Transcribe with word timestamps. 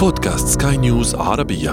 بودكاست 0.00 0.62
سكاي 0.62 0.76
نيوز 0.76 1.14
عربية. 1.14 1.70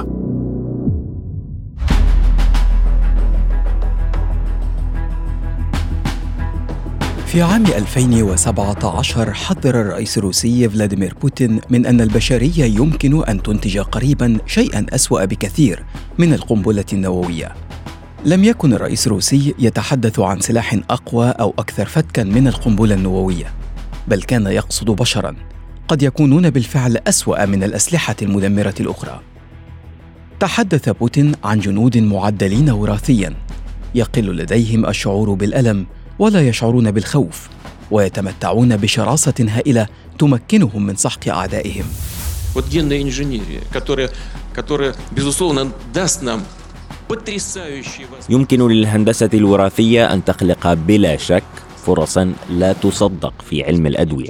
في 7.26 7.42
عام 7.42 7.66
2017 7.66 9.34
حذر 9.34 9.82
الرئيس 9.82 10.18
الروسي 10.18 10.70
فلاديمير 10.70 11.14
بوتين 11.22 11.62
من 11.70 11.86
أن 11.86 12.02
البشرية 12.02 12.64
يمكن 12.64 13.24
أن 13.24 13.44
تنتج 13.44 13.80
قريبا 13.80 14.38
شيئا 14.46 14.86
أسوأ 14.90 15.26
بكثير 15.26 15.84
من 16.18 16.34
القنبلة 16.34 16.86
النووية. 16.94 17.56
لم 18.26 18.44
يكن 18.44 18.74
الرئيس 18.74 19.08
الروسي 19.08 19.56
يتحدث 19.60 20.20
عن 20.20 20.40
سلاح 20.40 20.80
أقوى 20.90 21.30
أو 21.30 21.54
أكثر 21.60 21.86
فتكا 21.86 22.24
من 22.24 22.48
القنبلة 22.48 22.96
النووية 22.96 23.54
بل 24.08 24.24
كان 24.24 24.48
يقصد 24.48 24.86
بشرا. 24.86 25.57
قد 25.88 26.04
يكونون 26.04 26.50
بالفعل 26.50 26.98
أسوأ 27.08 27.46
من 27.46 27.64
الأسلحة 27.64 28.16
المدمرة 28.22 28.74
الأخرى. 28.80 29.22
تحدث 30.40 30.90
بوتين 30.90 31.32
عن 31.44 31.60
جنود 31.60 31.98
معدلين 31.98 32.70
وراثيا 32.70 33.34
يقل 33.96 34.38
لديهم 34.38 34.86
الشعور 34.86 35.34
بالألم 35.34 35.86
ولا 36.20 36.48
يشعرون 36.48 36.92
بالخوف 36.92 37.50
ويتمتعون 37.92 38.78
بشراسة 38.78 39.34
هائلة 39.40 39.88
تمكنهم 40.20 40.86
من 40.86 40.96
سحق 40.96 41.28
أعدائهم. 41.28 41.86
يمكن 48.30 48.68
للهندسة 48.68 49.30
الوراثية 49.34 50.14
أن 50.14 50.26
تخلق 50.26 50.74
بلا 50.74 51.18
شك 51.18 51.44
فرصا 51.86 52.34
لا 52.50 52.74
تصدق 52.74 53.34
في 53.50 53.64
علم 53.64 53.88
الأدوية 53.88 54.30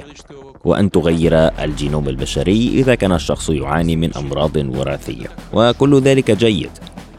وأن 0.64 0.90
تغير 0.90 1.34
الجينوم 1.34 2.08
البشري 2.08 2.68
إذا 2.68 2.94
كان 2.94 3.12
الشخص 3.12 3.50
يعاني 3.50 3.96
من 3.96 4.16
أمراض 4.16 4.56
وراثية 4.56 5.26
وكل 5.52 6.00
ذلك 6.00 6.30
جيد 6.30 6.70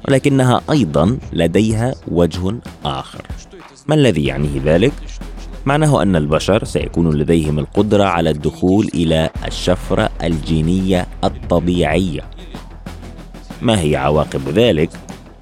ولكنها 0.08 0.62
أيضا 0.72 1.18
لديها 1.34 1.96
وجه 2.08 2.56
آخر 2.86 3.22
ما 3.88 3.96
الذي 3.96 4.26
يعنيه 4.26 4.62
ذلك؟ 4.66 4.94
معناه 5.66 6.02
أن 6.02 6.16
البشر 6.16 6.64
سيكون 6.64 7.18
لديهم 7.18 7.60
القدرة 7.60 8.04
على 8.04 8.30
الدخول 8.30 8.90
إلى 8.94 9.30
الشفرة 9.48 10.10
الجينية 10.24 11.08
الطبيعية 11.24 12.22
ما 13.62 13.82
هي 13.82 13.96
عواقب 13.96 14.50
ذلك؟ 14.50 14.90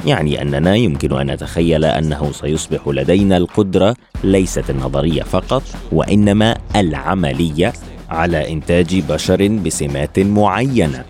يعني 0.05 0.41
أننا 0.41 0.75
يمكن 0.75 1.19
أن 1.19 1.31
نتخيل 1.31 1.85
أنه 1.85 2.31
سيصبح 2.31 2.87
لدينا 2.87 3.37
القدرة 3.37 3.95
ليست 4.23 4.69
النظرية 4.69 5.23
فقط 5.23 5.63
وإنما 5.91 6.57
العملية 6.75 7.73
على 8.09 8.53
إنتاج 8.53 8.99
بشر 9.09 9.47
بسمات 9.47 10.19
معينة. 10.19 11.05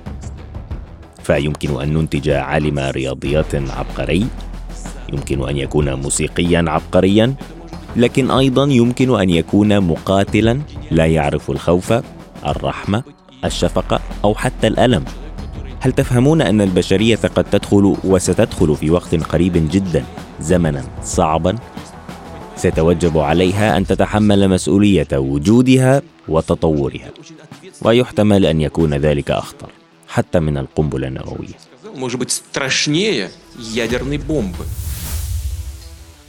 فيمكن 1.24 1.82
أن 1.82 1.94
ننتج 1.94 2.30
عالم 2.30 2.80
رياضيات 2.80 3.56
عبقري. 3.56 4.28
يمكن 5.14 5.50
أن 5.50 5.58
يكون 5.58 5.94
موسيقيا 5.94 6.66
عبقريا 6.68 7.34
لكن 7.96 8.32
أيضا 8.32 8.64
يمكن 8.64 9.20
أن 9.20 9.30
يكون 9.30 9.80
مقاتلا 9.80 10.60
لا 10.92 11.06
يعرف 11.06 11.52
الخوف 11.52 11.94
الرحمة 12.46 13.04
الشفقة 13.46 14.00
أو 14.24 14.36
حتى 14.36 14.68
الألم. 14.68 15.06
هل 15.80 15.92
تفهمون 15.92 16.42
أن 16.42 16.62
البشرية 16.62 17.16
قد 17.16 17.44
تدخل 17.44 17.96
وستدخل 18.04 18.76
في 18.76 18.90
وقت 18.90 19.16
قريب 19.16 19.70
جدا 19.72 20.04
زمنا 20.42 20.84
صعبا؟ 21.04 21.56
سيتوجب 22.58 23.18
عليها 23.18 23.78
أن 23.78 23.86
تتحمل 23.86 24.50
مسؤولية 24.50 25.08
وجودها 25.14 26.02
وتطورها 26.28 27.12
ويحتمل 27.82 28.46
أن 28.46 28.62
يكون 28.62 28.94
ذلك 28.94 29.32
أخطر 29.32 29.70
حتى 30.08 30.40
من 30.40 30.58
القنبلة 30.58 31.08
النووية 31.08 31.58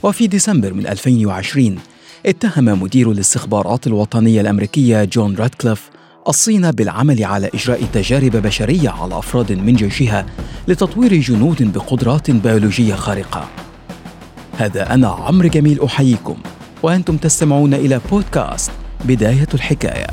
وفي 0.03 0.27
ديسمبر 0.27 0.73
من 0.73 0.87
2020 0.87 1.79
اتهم 2.25 2.65
مدير 2.65 3.11
الاستخبارات 3.11 3.87
الوطنية 3.87 4.41
الأمريكية 4.41 5.03
جون 5.03 5.35
راتكليف 5.35 5.89
الصين 6.27 6.71
بالعمل 6.71 7.23
على 7.23 7.49
إجراء 7.53 7.83
تجارب 7.93 8.31
بشرية 8.31 8.89
على 8.89 9.17
أفراد 9.17 9.51
من 9.51 9.75
جيشها 9.75 10.25
لتطوير 10.67 11.13
جنود 11.13 11.73
بقدرات 11.73 12.31
بيولوجية 12.31 12.95
خارقة. 12.95 13.49
هذا 14.59 14.93
أنا 14.93 15.07
عمرو 15.07 15.49
جميل 15.49 15.83
أحييكم 15.83 16.35
وأنتم 16.83 17.17
تستمعون 17.17 17.73
إلى 17.73 18.01
بودكاست 18.11 18.71
بداية 19.05 19.47
الحكاية. 19.53 20.07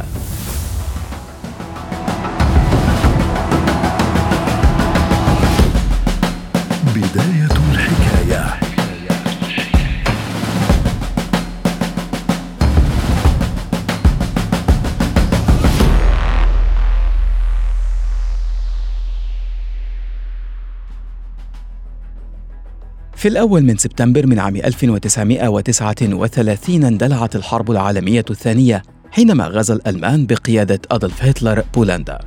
في 23.26 23.32
الأول 23.32 23.62
من 23.62 23.76
سبتمبر 23.76 24.26
من 24.26 24.38
عام 24.38 24.56
1939 24.56 26.84
اندلعت 26.84 27.36
الحرب 27.36 27.70
العالمية 27.70 28.24
الثانية 28.30 28.82
حينما 29.10 29.46
غزا 29.46 29.74
الألمان 29.74 30.26
بقيادة 30.26 30.80
أدولف 30.90 31.24
هتلر 31.24 31.64
بولندا. 31.74 32.18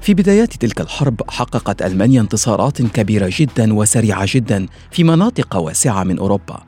في 0.00 0.14
بدايات 0.14 0.54
تلك 0.54 0.80
الحرب 0.80 1.20
حققت 1.28 1.82
ألمانيا 1.82 2.20
انتصارات 2.20 2.82
كبيرة 2.82 3.30
جدا 3.32 3.74
وسريعة 3.74 4.26
جدا 4.28 4.66
في 4.90 5.04
مناطق 5.04 5.56
واسعة 5.56 6.04
من 6.04 6.18
أوروبا. 6.18 6.62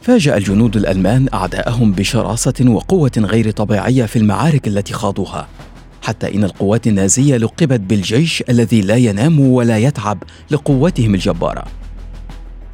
فاجأ 0.00 0.36
الجنود 0.36 0.76
الألمان 0.76 1.28
أعداءهم 1.34 1.92
بشراسة 1.92 2.64
وقوة 2.66 3.12
غير 3.18 3.50
طبيعية 3.50 4.04
في 4.04 4.18
المعارك 4.18 4.68
التي 4.68 4.92
خاضوها، 4.92 5.48
حتى 6.02 6.34
إن 6.34 6.44
القوات 6.44 6.86
النازية 6.86 7.36
لقبت 7.36 7.80
بالجيش 7.80 8.44
الذي 8.48 8.80
لا 8.80 8.96
ينام 8.96 9.40
ولا 9.40 9.78
يتعب 9.78 10.22
لقوتهم 10.50 11.14
الجبارة. 11.14 11.81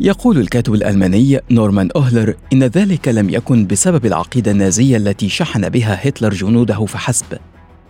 يقول 0.01 0.39
الكاتب 0.39 0.75
الألماني 0.75 1.41
نورمان 1.51 1.89
أوهلر 1.97 2.35
إن 2.53 2.65
ذلك 2.65 3.09
لم 3.09 3.31
يكن 3.31 3.67
بسبب 3.67 4.07
العقيدة 4.07 4.51
النازية 4.51 4.97
التي 4.97 5.29
شحن 5.29 5.69
بها 5.69 6.09
هتلر 6.09 6.35
جنوده 6.35 6.87
فحسب 6.87 7.39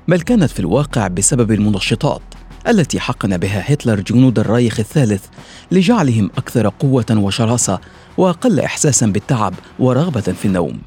بل 0.09 0.21
كانت 0.21 0.51
في 0.51 0.61
الواقع 0.61 1.09
بسبب 1.09 1.53
المنشطات 1.53 2.23
التي 2.69 3.01
حقن 3.01 3.37
بها 3.37 3.73
هتلر 3.73 4.01
جنود 4.01 4.39
الرايخ 4.39 4.81
الثالث 4.81 5.25
لجعلهم 5.73 6.31
أكثر 6.39 6.69
قوة 6.69 7.07
وشراسة 7.11 7.79
وأقل 8.19 8.61
إحساسا 8.61 9.07
بالتعب 9.07 9.55
ورغبة 9.79 10.21
في 10.21 10.45
النوم. 10.45 10.79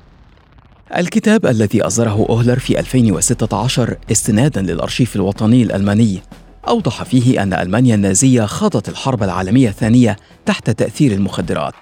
الكتاب 0.97 1.45
الذي 1.45 1.81
أصدره 1.81 2.25
أوهلر 2.29 2.59
في 2.59 2.79
2016 2.79 3.97
استنادا 4.11 4.61
للأرشيف 4.61 5.15
الوطني 5.15 5.63
الألماني 5.63 6.21
أوضح 6.67 7.03
فيه 7.03 7.44
أن 7.44 7.53
ألمانيا 7.53 7.95
النازية 7.95 8.45
خاضت 8.45 8.89
الحرب 8.89 9.23
العالمية 9.23 9.69
الثانية 9.69 10.16
تحت 10.45 10.69
تأثير 10.69 11.11
المخدرات. 11.11 11.75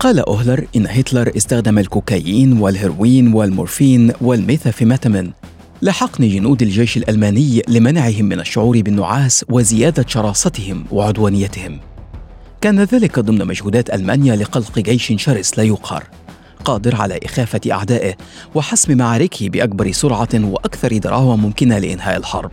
قال 0.00 0.18
أوهلر 0.18 0.66
إن 0.76 0.86
هتلر 0.86 1.32
استخدم 1.36 1.78
الكوكايين 1.78 2.58
والهيروين 2.58 3.34
والمورفين 3.34 4.12
والميثافيماتامين 4.20 5.32
لحقن 5.82 6.28
جنود 6.28 6.62
الجيش 6.62 6.96
الألماني 6.96 7.62
لمنعهم 7.68 8.24
من 8.24 8.40
الشعور 8.40 8.80
بالنعاس 8.80 9.44
وزيادة 9.48 10.04
شراستهم 10.08 10.84
وعدوانيتهم. 10.90 11.80
كان 12.60 12.80
ذلك 12.80 13.18
ضمن 13.18 13.46
مجهودات 13.46 13.94
ألمانيا 13.94 14.36
لخلق 14.36 14.78
جيش 14.78 15.12
شرس 15.16 15.58
لا 15.58 15.64
يقهر، 15.64 16.04
قادر 16.64 16.96
على 16.96 17.20
إخافة 17.24 17.60
أعدائه 17.72 18.14
وحسم 18.54 18.98
معاركه 18.98 19.48
بأكبر 19.48 19.92
سرعة 19.92 20.28
وأكثر 20.34 20.98
ضراوة 20.98 21.36
ممكنة 21.36 21.78
لإنهاء 21.78 22.16
الحرب. 22.16 22.52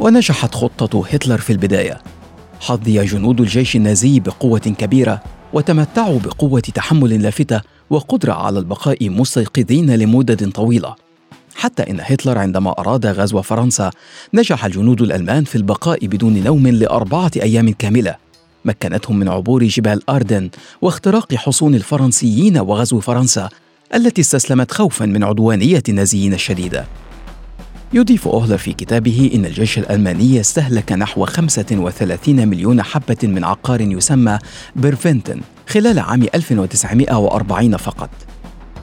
ونجحت 0.00 0.54
خطة 0.54 1.06
هتلر 1.06 1.38
في 1.38 1.52
البداية. 1.52 2.00
حظي 2.60 3.04
جنود 3.04 3.40
الجيش 3.40 3.76
النازي 3.76 4.20
بقوة 4.20 4.58
كبيرة 4.58 5.22
وتمتعوا 5.52 6.18
بقوة 6.18 6.60
تحمل 6.60 7.22
لافتة 7.22 7.60
وقدرة 7.90 8.32
على 8.32 8.58
البقاء 8.58 9.10
مستيقظين 9.10 9.94
لمدد 9.94 10.50
طويلة. 10.50 10.94
حتى 11.54 11.82
إن 11.90 12.00
هتلر 12.00 12.38
عندما 12.38 12.70
أراد 12.78 13.06
غزو 13.06 13.42
فرنسا 13.42 13.90
نجح 14.34 14.64
الجنود 14.64 15.02
الألمان 15.02 15.44
في 15.44 15.56
البقاء 15.56 16.06
بدون 16.06 16.44
نوم 16.44 16.66
لأربعة 16.68 17.30
أيام 17.36 17.72
كاملة. 17.72 18.16
مكنتهم 18.64 19.18
من 19.18 19.28
عبور 19.28 19.64
جبال 19.64 20.10
أردن 20.10 20.50
واختراق 20.82 21.34
حصون 21.34 21.74
الفرنسيين 21.74 22.58
وغزو 22.58 23.00
فرنسا 23.00 23.48
التي 23.94 24.20
استسلمت 24.20 24.72
خوفا 24.72 25.06
من 25.06 25.24
عدوانية 25.24 25.82
النازيين 25.88 26.34
الشديدة. 26.34 26.86
يضيف 27.92 28.28
أوهلر 28.28 28.58
في 28.58 28.72
كتابه 28.72 29.30
إن 29.34 29.44
الجيش 29.44 29.78
الألماني 29.78 30.40
استهلك 30.40 30.92
نحو 30.92 31.24
35 31.26 32.48
مليون 32.48 32.82
حبة 32.82 33.16
من 33.22 33.44
عقار 33.44 33.80
يسمى 33.80 34.38
بيرفيتين 34.76 35.40
خلال 35.68 35.98
عام 35.98 36.22
1940 36.34 37.76
فقط. 37.76 38.10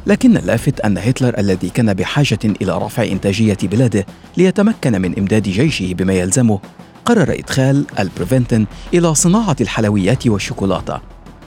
لكن 0.07 0.38
اللافت 0.38 0.80
أن 0.80 0.98
هتلر 0.98 1.38
الذي 1.38 1.69
كان 1.69 1.94
بحاجة 1.94 2.39
إلى 2.44 2.77
رفع 2.77 3.04
إنتاجية 3.04 3.57
بلاده 3.63 4.06
ليتمكن 4.38 5.01
من 5.01 5.18
إمداد 5.19 5.44
جيشه 5.44 5.94
بما 5.94 6.13
يلزمه 6.13 6.60
قرر 7.06 7.33
إدخال 7.39 7.86
البيرفيتين 8.00 8.68
إلى 8.94 9.15
صناعة 9.15 9.56
الحلويات 9.62 10.27
والشوكولاتة 10.27 11.01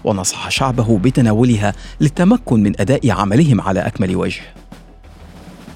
ونصح 0.04 0.48
شعبه 0.48 0.98
بتناولها 0.98 1.74
للتمكن 2.00 2.62
من 2.62 2.80
أداء 2.80 3.10
عملهم 3.10 3.60
على 3.60 3.80
أكمل 3.80 4.16
وجه. 4.16 4.59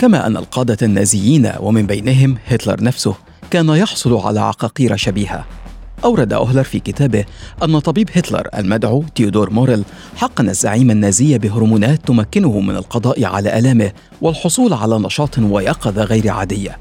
كما 0.04 0.26
أن 0.26 0.36
القادة 0.36 0.76
النازيين 0.82 1.52
ومن 1.60 1.86
بينهم 1.86 2.36
هتلر 2.46 2.82
نفسه 2.82 3.14
كان 3.50 3.68
يحصل 3.68 4.14
على 4.14 4.40
عقاقير 4.40 4.96
شبيهة. 4.96 5.44
أورد 6.04 6.32
أوهلر 6.32 6.62
في 6.62 6.80
كتابه 6.80 7.24
أن 7.62 7.78
طبيب 7.78 8.10
هتلر 8.14 8.48
المدعو 8.58 9.04
تيودور 9.14 9.50
موريل 9.50 9.84
حقن 10.16 10.48
الزعيم 10.48 10.90
النازي 10.90 11.38
بهرمونات 11.38 12.06
تمكنه 12.06 12.60
من 12.60 12.76
القضاء 12.76 13.24
على 13.24 13.58
آلامه 13.58 13.92
والحصول 14.20 14.72
على 14.72 14.98
نشاط 14.98 15.38
ويقظة 15.38 16.04
غير 16.04 16.30
عادية. 16.30 16.78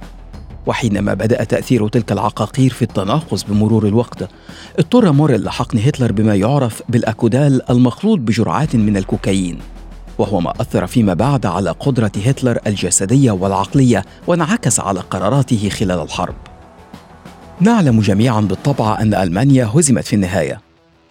وحينما 0.66 1.14
بدأ 1.14 1.44
تأثير 1.44 1.88
تلك 1.88 2.12
العقاقير 2.12 2.74
في 2.74 2.82
التناقص 2.82 3.44
بمرور 3.44 3.88
الوقت 3.88 4.30
اضطر 4.80 5.12
موريل 5.12 5.44
لحقن 5.44 5.78
هتلر 5.78 6.12
بما 6.12 6.36
يعرف 6.36 6.82
بالأكودال 6.90 7.72
المخلوط 7.72 8.20
بجرعات 8.20 8.76
من 8.76 8.98
الكوكايين. 8.98 9.60
وهو 10.18 10.40
ما 10.40 10.54
أثر 10.62 10.88
فيما 10.88 11.14
بعد 11.14 11.46
على 11.46 11.70
قدرة 11.70 12.12
هتلر 12.26 12.60
الجسدية 12.68 13.32
والعقلية 13.32 14.06
وانعكس 14.28 14.80
على 14.80 15.00
قراراته 15.00 15.70
خلال 15.70 16.02
الحرب. 16.02 16.36
نعلم 17.60 18.00
جميعا 18.00 18.42
بالطبع 18.42 19.02
أن 19.02 19.14
ألمانيا 19.14 19.66
هزمت 19.66 20.06
في 20.06 20.14
النهاية. 20.14 20.62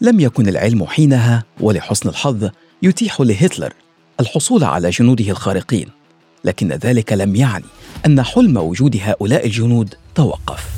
لم 0.00 0.20
يكن 0.20 0.48
العلم 0.48 0.86
حينها 0.86 1.44
ولحسن 1.60 2.08
الحظ 2.08 2.48
يتيح 2.82 3.20
لهتلر 3.20 3.72
الحصول 4.20 4.64
على 4.64 4.90
جنوده 4.90 5.30
الخارقين. 5.30 5.88
لكن 6.44 6.72
ذلك 6.72 7.12
لم 7.12 7.36
يعني 7.36 7.64
أن 8.06 8.22
حلم 8.22 8.56
وجود 8.56 9.00
هؤلاء 9.02 9.46
الجنود 9.46 9.94
توقف. 10.14 10.68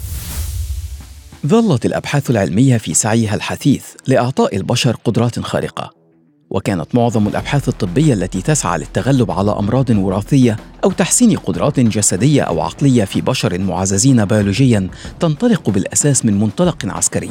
ظلت 1.47 1.87
الأبحاث 1.87 2.31
العلمية 2.31 2.77
في 2.77 2.95
سعيها 2.95 3.35
الحثيث 3.35 3.85
لإعطاء 4.07 4.57
البشر 4.57 4.97
قدرات 5.05 5.41
خارقة. 5.41 6.04
وكانت 6.55 6.95
معظم 6.95 7.29
الأبحاث 7.29 7.69
الطبية 7.69 8.15
التي 8.15 8.43
تسعى 8.43 8.79
للتغلب 8.79 9.31
على 9.31 9.51
أمراض 9.51 9.91
وراثية 9.91 10.57
أو 10.85 10.91
تحسين 10.91 11.37
قدرات 11.37 11.81
جسدية 11.81 12.43
أو 12.43 12.61
عقلية 12.61 13.05
في 13.05 13.21
بشر 13.21 13.59
معززين 13.59 14.25
بيولوجيا 14.25 14.89
تنطلق 15.21 15.71
بالأساس 15.71 16.25
من 16.25 16.41
منطلق 16.41 16.77
عسكري. 16.85 17.31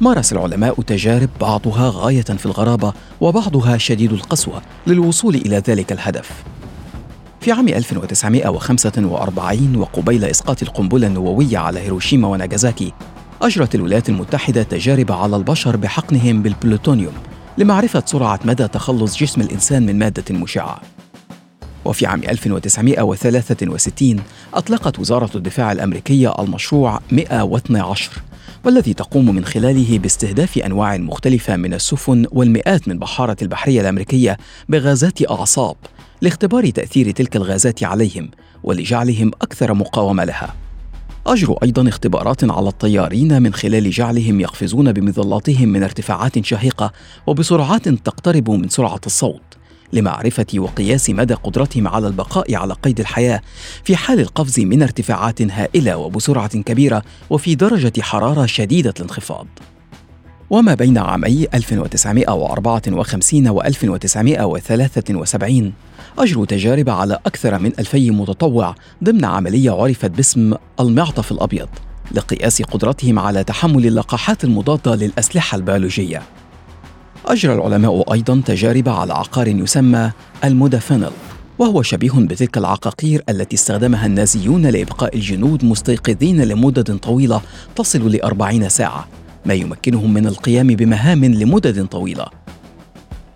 مارس 0.00 0.32
العلماء 0.32 0.82
تجارب 0.82 1.28
بعضها 1.40 1.92
غاية 1.94 2.22
في 2.22 2.46
الغرابة 2.46 2.92
وبعضها 3.20 3.78
شديد 3.78 4.12
القسوة 4.12 4.62
للوصول 4.86 5.34
إلى 5.34 5.62
ذلك 5.68 5.92
الهدف. 5.92 6.30
في 7.40 7.52
عام 7.52 7.68
1945 7.68 9.76
وقبيل 9.76 10.24
إسقاط 10.24 10.62
القنبلة 10.62 11.06
النووية 11.06 11.58
على 11.58 11.80
هيروشيما 11.80 12.28
وناغازاكي 12.28 12.92
أجرت 13.42 13.74
الولايات 13.74 14.08
المتحدة 14.08 14.62
تجارب 14.62 15.12
على 15.12 15.36
البشر 15.36 15.76
بحقنهم 15.76 16.42
بالبلوتونيوم 16.42 17.14
لمعرفة 17.58 18.02
سرعة 18.06 18.40
مدى 18.44 18.68
تخلص 18.68 19.16
جسم 19.16 19.40
الإنسان 19.40 19.86
من 19.86 19.98
مادة 19.98 20.34
مشعة. 20.34 20.80
وفي 21.84 22.06
عام 22.06 22.22
1963 22.22 24.20
أطلقت 24.54 24.98
وزارة 24.98 25.30
الدفاع 25.34 25.72
الأمريكية 25.72 26.34
المشروع 26.38 27.00
112 27.12 28.10
والذي 28.64 28.94
تقوم 28.94 29.34
من 29.34 29.44
خلاله 29.44 29.98
باستهداف 29.98 30.58
أنواع 30.58 30.96
مختلفة 30.96 31.56
من 31.56 31.74
السفن 31.74 32.26
والمئات 32.32 32.88
من 32.88 32.98
بحارة 32.98 33.36
البحرية 33.42 33.80
الأمريكية 33.80 34.36
بغازات 34.68 35.30
أعصاب 35.30 35.76
لاختبار 36.20 36.70
تأثير 36.70 37.10
تلك 37.10 37.36
الغازات 37.36 37.84
عليهم 37.84 38.30
ولجعلهم 38.62 39.30
أكثر 39.42 39.74
مقاومة 39.74 40.24
لها. 40.24 40.54
أجروا 41.26 41.64
أيضا 41.64 41.88
اختبارات 41.88 42.50
على 42.50 42.68
الطيارين 42.68 43.42
من 43.42 43.54
خلال 43.54 43.90
جعلهم 43.90 44.40
يقفزون 44.40 44.92
بمظلاتهم 44.92 45.68
من 45.68 45.82
ارتفاعات 45.82 46.44
شاهقة 46.44 46.92
وبسرعات 47.26 47.88
تقترب 47.88 48.50
من 48.50 48.68
سرعة 48.68 49.00
الصوت 49.06 49.42
لمعرفة 49.92 50.46
وقياس 50.56 51.10
مدى 51.10 51.34
قدرتهم 51.34 51.88
على 51.88 52.06
البقاء 52.06 52.54
على 52.54 52.74
قيد 52.74 53.00
الحياة 53.00 53.40
في 53.84 53.96
حال 53.96 54.20
القفز 54.20 54.60
من 54.60 54.82
ارتفاعات 54.82 55.42
هائلة 55.42 55.96
وبسرعة 55.96 56.60
كبيرة 56.60 57.02
وفي 57.30 57.54
درجة 57.54 58.00
حرارة 58.00 58.46
شديدة 58.46 58.94
الانخفاض. 58.96 59.46
وما 60.52 60.74
بين 60.74 60.98
عامي 60.98 61.46
1954 61.54 63.48
و 63.48 63.60
1973 63.60 65.72
أجروا 66.18 66.46
تجارب 66.46 66.90
على 66.90 67.18
أكثر 67.26 67.58
من 67.58 67.72
ألفي 67.78 68.10
متطوع 68.10 68.74
ضمن 69.04 69.24
عملية 69.24 69.70
عرفت 69.70 70.10
باسم 70.10 70.54
المعطف 70.80 71.32
الأبيض 71.32 71.68
لقياس 72.12 72.62
قدرتهم 72.62 73.18
على 73.18 73.44
تحمل 73.44 73.86
اللقاحات 73.86 74.44
المضادة 74.44 74.94
للأسلحة 74.94 75.56
البيولوجية. 75.56 76.22
أجرى 77.26 77.54
العلماء 77.54 78.12
أيضا 78.12 78.42
تجارب 78.46 78.88
على 78.88 79.12
عقار 79.12 79.48
يسمى 79.48 80.10
المودافينل 80.44 81.12
وهو 81.58 81.82
شبيه 81.82 82.12
بتلك 82.14 82.58
العقاقير 82.58 83.24
التي 83.28 83.56
استخدمها 83.56 84.06
النازيون 84.06 84.66
لإبقاء 84.66 85.16
الجنود 85.16 85.64
مستيقظين 85.64 86.42
لمدد 86.42 86.96
طويلة 86.96 87.40
تصل 87.76 88.12
لأربعين 88.12 88.68
ساعة. 88.68 89.21
ما 89.46 89.54
يمكنهم 89.54 90.14
من 90.14 90.26
القيام 90.26 90.66
بمهام 90.66 91.24
لمدد 91.24 91.86
طويلة. 91.86 92.26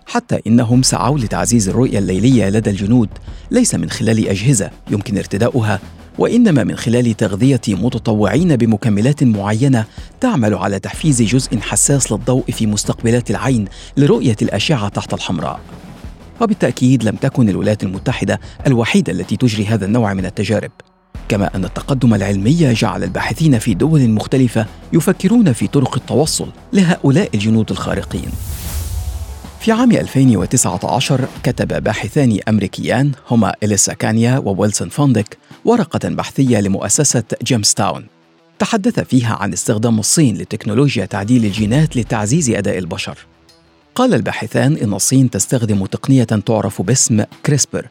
حتى 0.05 0.39
إنهم 0.47 0.81
سعوا 0.83 1.17
لتعزيز 1.17 1.69
الرؤية 1.69 1.99
الليلية 1.99 2.49
لدى 2.49 2.69
الجنود 2.69 3.09
ليس 3.51 3.75
من 3.75 3.89
خلال 3.89 4.27
أجهزة 4.27 4.69
يمكن 4.91 5.17
ارتداؤها 5.17 5.79
وإنما 6.17 6.63
من 6.63 6.75
خلال 6.75 7.17
تغذية 7.17 7.61
متطوعين 7.67 8.55
بمكملات 8.55 9.23
معينة 9.23 9.85
تعمل 10.21 10.53
على 10.53 10.79
تحفيز 10.79 11.21
جزء 11.21 11.59
حساس 11.59 12.11
للضوء 12.11 12.51
في 12.51 12.67
مستقبلات 12.67 13.31
العين 13.31 13.65
لرؤية 13.97 14.35
الأشعة 14.41 14.89
تحت 14.89 15.13
الحمراء. 15.13 15.59
وبالتأكيد 16.41 17.03
لم 17.03 17.15
تكن 17.15 17.49
الولايات 17.49 17.83
المتحدة 17.83 18.39
الوحيدة 18.67 19.13
التي 19.13 19.37
تجري 19.37 19.65
هذا 19.65 19.85
النوع 19.85 20.13
من 20.13 20.25
التجارب. 20.25 20.71
كما 21.29 21.55
أن 21.55 21.65
التقدم 21.65 22.13
العلمي 22.13 22.73
جعل 22.73 23.03
الباحثين 23.03 23.59
في 23.59 23.73
دول 23.73 24.09
مختلفة 24.09 24.65
يفكرون 24.93 25.53
في 25.53 25.67
طرق 25.67 25.95
التوصل 25.95 26.49
لهؤلاء 26.73 27.29
الجنود 27.33 27.71
الخارقين. 27.71 28.29
في 29.59 29.71
عام 29.71 29.91
2019 29.91 31.27
كتب 31.43 31.83
باحثان 31.83 32.39
أمريكيان 32.49 33.11
هما 33.29 33.53
إلسا 33.63 33.93
كانيا 33.93 34.37
وويلسون 34.37 34.89
فورنديك 34.89 35.37
ورقة 35.65 36.09
بحثية 36.09 36.59
لمؤسسة 36.59 37.23
جيمستاون 37.43 38.05
تحدث 38.59 38.99
فيها 38.99 39.35
عن 39.35 39.53
استخدام 39.53 39.99
الصين 39.99 40.37
لتكنولوجيا 40.37 41.05
تعديل 41.05 41.45
الجينات 41.45 41.97
لتعزيز 41.97 42.49
أداء 42.49 42.77
البشر. 42.77 43.17
قال 43.95 44.13
الباحثان 44.13 44.77
إن 44.77 44.93
الصين 44.93 45.29
تستخدم 45.29 45.85
تقنية 45.85 46.23
تعرف 46.23 46.81
باسم 46.81 47.23
كريسبر 47.45 47.87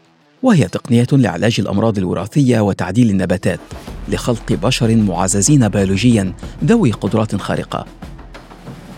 وهي 0.47 0.69
تقنية 0.69 1.07
لعلاج 1.13 1.57
الأمراض 1.59 1.99
الوراثية 1.99 2.61
وتعديل 2.61 3.11
النباتات 3.11 3.61
لخلق 4.09 4.53
بشر 4.53 4.97
معززين 4.97 5.69
بيولوجيا 5.69 6.33
ذوي 6.65 6.91
قدرات 6.91 7.37
خارقة. 7.37 7.87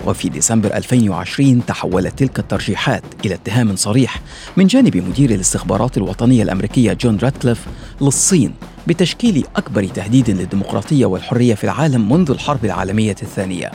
وفي 0.07 0.29
ديسمبر 0.29 0.77
2020 0.77 1.67
تحولت 1.67 2.19
تلك 2.19 2.39
الترجيحات 2.39 3.03
إلى 3.25 3.35
اتهام 3.35 3.77
صريح 3.77 4.21
من 4.57 4.67
جانب 4.67 4.97
مدير 4.97 5.31
الاستخبارات 5.31 5.97
الوطنية 5.97 6.43
الأمريكية 6.43 6.93
جون 6.93 7.19
راتكليف 7.23 7.67
للصين 8.01 8.55
بتشكيل 8.87 9.45
أكبر 9.57 9.85
تهديد 9.85 10.31
للديمقراطية 10.31 11.07
والحرية 11.07 11.55
في 11.55 11.65
العالم 11.65 12.13
منذ 12.13 12.31
الحرب 12.31 12.65
العالمية 12.65 13.17
الثانية. 13.23 13.71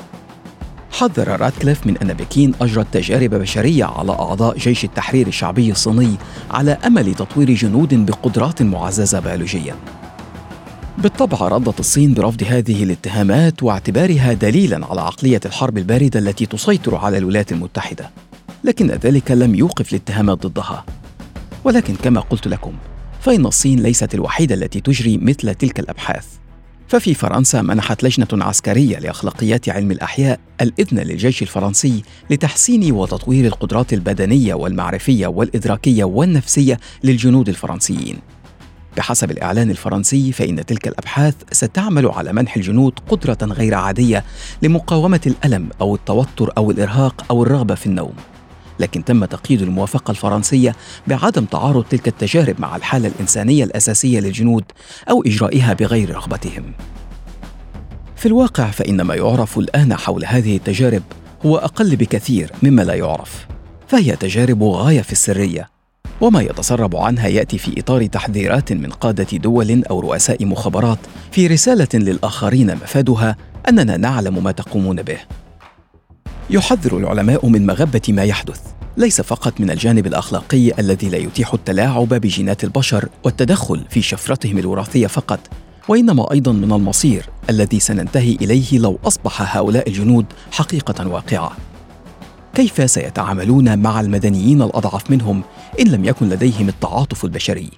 حذر 0.93 1.41
راتكليف 1.41 1.87
من 1.87 1.97
أن 1.97 2.13
بكين 2.13 2.53
أجرت 2.61 2.87
تجارب 2.91 3.29
بشرية 3.35 3.85
على 3.85 4.11
أعضاء 4.11 4.57
جيش 4.57 4.83
التحرير 4.83 5.27
الشعبي 5.27 5.71
الصيني 5.71 6.15
على 6.51 6.71
أمل 6.71 7.15
تطوير 7.15 7.53
جنود 7.53 8.05
بقدرات 8.05 8.61
معززة 8.61 9.19
بيولوجيا. 9.19 9.75
بالطبع 10.97 11.47
ردت 11.47 11.79
الصين 11.79 12.13
برفض 12.13 12.43
هذه 12.43 12.83
الاتهامات 12.83 13.63
واعتبارها 13.63 14.33
دليلا 14.33 14.85
على 14.85 15.01
عقلية 15.01 15.41
الحرب 15.45 15.77
الباردة 15.77 16.19
التي 16.19 16.45
تسيطر 16.45 16.95
على 16.95 17.17
الولايات 17.17 17.51
المتحدة 17.51 18.09
لكن 18.63 18.87
ذلك 18.87 19.31
لم 19.31 19.55
يوقف 19.55 19.93
الاتهامات 19.93 20.45
ضدها. 20.45 20.85
ولكن 21.63 21.95
كما 21.95 22.19
قلت 22.19 22.47
لكم 22.47 22.73
فإن 23.21 23.45
الصين 23.45 23.79
ليست 23.79 24.15
الوحيدة 24.15 24.55
التي 24.55 24.81
تجري 24.81 25.17
مثل 25.17 25.55
تلك 25.55 25.79
الأبحاث. 25.79 26.42
ففي 26.87 27.13
فرنسا 27.13 27.61
منحت 27.61 28.03
لجنة 28.03 28.45
عسكرية 28.45 28.99
لأخلاقيات 28.99 29.69
علم 29.69 29.91
الأحياء 29.91 30.39
الإذن 30.61 30.99
للجيش 30.99 31.41
الفرنسي 31.41 32.03
لتحسين 32.29 32.91
وتطوير 32.91 33.45
القدرات 33.45 33.93
البدنية 33.93 34.53
والمعرفية 34.53 35.27
والإدراكية 35.27 36.03
والنفسية 36.03 36.79
للجنود 37.03 37.49
الفرنسيين. 37.49 38.17
بحسب 38.97 39.31
الإعلان 39.31 39.69
الفرنسي 39.69 40.31
فإن 40.31 40.65
تلك 40.65 40.87
الأبحاث 40.87 41.35
ستعمل 41.51 42.07
على 42.07 42.33
منح 42.33 42.55
الجنود 42.55 42.93
قدرة 43.09 43.37
غير 43.43 43.75
عادية 43.75 44.23
لمقاومة 44.61 45.21
الألم 45.27 45.69
أو 45.81 45.95
التوتر 45.95 46.51
أو 46.57 46.71
الإرهاق 46.71 47.25
أو 47.31 47.43
الرغبة 47.43 47.75
في 47.75 47.85
النوم. 47.85 48.13
لكن 48.79 49.05
تم 49.05 49.25
تقييد 49.25 49.61
الموافقة 49.61 50.11
الفرنسية 50.11 50.75
بعدم 51.07 51.45
تعارض 51.45 51.83
تلك 51.83 52.07
التجارب 52.07 52.55
مع 52.59 52.75
الحالة 52.75 53.07
الإنسانية 53.07 53.63
الأساسية 53.63 54.19
للجنود 54.19 54.63
أو 55.09 55.23
إجرائها 55.23 55.73
بغير 55.73 56.15
رغبتهم. 56.15 56.73
في 58.15 58.25
الواقع 58.25 58.71
فإن 58.71 59.01
ما 59.01 59.15
يعرف 59.15 59.57
الآن 59.57 59.95
حول 59.95 60.25
هذه 60.25 60.55
التجارب 60.55 61.03
هو 61.45 61.57
أقل 61.57 61.95
بكثير 61.95 62.51
مما 62.63 62.81
لا 62.81 62.93
يعرف، 62.93 63.47
فهي 63.87 64.15
تجارب 64.15 64.63
غاية 64.63 65.01
في 65.01 65.11
السرية، 65.11 65.69
وما 66.21 66.41
يتسرب 66.41 66.95
عنها 66.95 67.27
يأتي 67.27 67.57
في 67.57 67.79
إطار 67.79 68.05
تحذيرات 68.05 68.73
من 68.73 68.89
قادة 68.89 69.37
دول 69.37 69.83
أو 69.89 69.99
رؤساء 69.99 70.45
مخابرات 70.45 70.99
في 71.31 71.47
رسالة 71.47 71.87
للآخرين 71.93 72.75
مفادها 72.75 73.37
أننا 73.69 73.97
نعلم 73.97 74.43
ما 74.43 74.51
تقومون 74.51 75.01
به. 75.01 75.17
يحذر 76.49 76.97
العلماء 76.97 77.47
من 77.47 77.65
مغبة 77.65 78.01
ما 78.09 78.23
يحدث. 78.23 78.61
ليس 78.97 79.21
فقط 79.21 79.61
من 79.61 79.69
الجانب 79.69 80.07
الأخلاقي 80.07 80.79
الذي 80.79 81.09
لا 81.09 81.17
يتيح 81.17 81.53
التلاعب 81.53 82.09
بجينات 82.09 82.63
البشر 82.63 83.09
والتدخل 83.23 83.85
في 83.89 84.01
شفرتهم 84.01 84.57
الوراثية 84.57 85.07
فقط 85.07 85.39
وإنما 85.87 86.31
أيضا 86.31 86.51
من 86.51 86.71
المصير 86.71 87.29
الذي 87.49 87.79
سننتهي 87.79 88.35
إليه 88.41 88.79
لو 88.79 88.99
أصبح 89.05 89.57
هؤلاء 89.57 89.89
الجنود 89.89 90.25
حقيقة 90.51 91.07
واقعة. 91.07 91.57
كيف 92.53 92.91
سيتعاملون 92.91 93.79
مع 93.79 93.99
المدنيين 93.99 94.61
الأضعف 94.61 95.11
منهم 95.11 95.43
إن 95.79 95.87
لم 95.87 96.05
يكن 96.05 96.29
لديهم 96.29 96.69
التعاطف 96.69 97.25
البشري؟ 97.25 97.69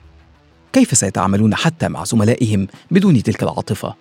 كيف 0.74 0.98
سيتعاملون 0.98 1.56
حتى 1.56 1.88
مع 1.88 2.04
زملائهم 2.04 2.68
بدون 2.92 3.24
تلك 3.24 3.44
العاطفة؟ 3.44 3.94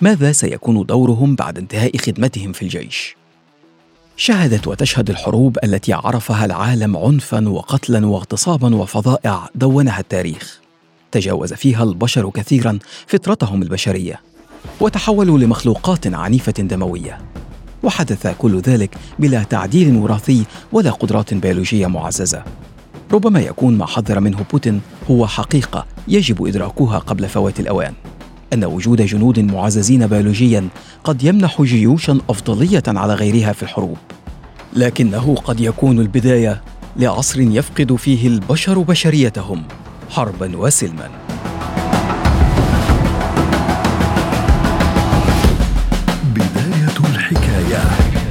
ماذا 0.00 0.32
سيكون 0.32 0.86
دورهم 0.86 1.34
بعد 1.34 1.58
انتهاء 1.58 1.96
خدمتهم 1.96 2.52
في 2.52 2.62
الجيش؟ 2.62 3.21
شهدت 4.16 4.66
وتشهد 4.66 5.10
الحروب 5.10 5.58
التي 5.64 5.92
عرفها 5.92 6.44
العالم 6.44 6.96
عنفا 6.96 7.48
وقتلا 7.48 8.06
واغتصابا 8.06 8.74
وفظائع 8.76 9.48
دونها 9.54 10.00
التاريخ. 10.00 10.60
تجاوز 11.12 11.52
فيها 11.52 11.82
البشر 11.82 12.30
كثيرا 12.30 12.78
فطرتهم 13.06 13.62
البشرية 13.62 14.20
وتحولوا 14.80 15.38
لمخلوقات 15.38 16.14
عنيفة 16.14 16.52
دموية. 16.52 17.18
وحدث 17.82 18.26
كل 18.38 18.60
ذلك 18.60 18.96
بلا 19.18 19.42
تعديل 19.42 19.96
وراثي 19.96 20.44
ولا 20.72 20.90
قدرات 20.90 21.34
بيولوجية 21.34 21.86
معززة. 21.86 22.44
ربما 23.12 23.40
يكون 23.40 23.78
ما 23.78 23.86
حذر 23.86 24.20
منه 24.20 24.44
بوتين 24.52 24.80
هو 25.10 25.26
حقيقة 25.26 25.86
يجب 26.08 26.46
إدراكها 26.46 26.98
قبل 26.98 27.28
فوات 27.28 27.60
الأوان. 27.60 27.94
أن 28.52 28.64
وجود 28.64 29.02
جنود 29.02 29.40
معززين 29.40 30.06
بيولوجيا 30.06 30.68
قد 31.04 31.24
يمنح 31.24 31.62
جيوشا 31.62 32.18
أفضلية 32.30 32.82
على 32.86 33.14
غيرها 33.14 33.52
في 33.52 33.62
الحروب. 33.62 33.96
لكنه 34.76 35.34
قد 35.34 35.60
يكون 35.60 35.98
البداية 35.98 36.62
لعصر 36.96 37.40
يفقد 37.40 37.96
فيه 37.96 38.28
البشر 38.28 38.78
بشريتهم 38.78 39.62
حربا 40.10 40.56
وسلما. 40.56 41.10
بداية 46.34 47.14
الحكاية. 47.14 48.21